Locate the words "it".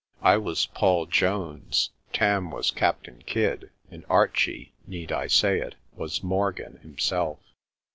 5.59-5.75